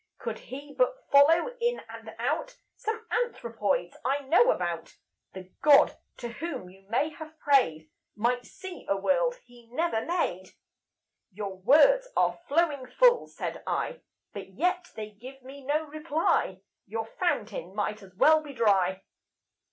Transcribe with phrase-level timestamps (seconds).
[0.17, 4.95] Could He but follow in and out Some anthropoids I know about,
[5.33, 10.53] The God to whom you may have prayed Might see a world He never made."
[11.31, 14.01] "Your words are flowing full," said I;
[14.33, 19.03] "But yet they give me no reply; Your fountain might as well be dry."